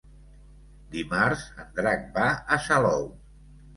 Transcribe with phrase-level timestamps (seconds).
[0.95, 3.07] Dimarts en Drac va a Salou.